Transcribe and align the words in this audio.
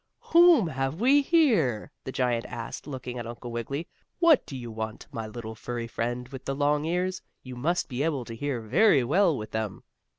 Whom 0.33 0.65
have 0.69 0.99
we 0.99 1.21
here?" 1.21 1.91
the 2.05 2.11
giant 2.11 2.47
asked, 2.47 2.87
looking 2.87 3.19
at 3.19 3.27
Uncle 3.27 3.51
Wiggily. 3.51 3.87
"What 4.17 4.43
do 4.47 4.57
you 4.57 4.71
want, 4.71 5.05
my 5.11 5.27
little 5.27 5.53
furry 5.53 5.85
friend 5.85 6.27
with 6.29 6.45
the 6.45 6.55
long 6.55 6.85
ears? 6.85 7.21
You 7.43 7.55
must 7.55 7.87
be 7.87 8.01
able 8.01 8.25
to 8.25 8.35
hear 8.35 8.61
very 8.61 9.03
well 9.03 9.37
with 9.37 9.51
them." 9.51 9.83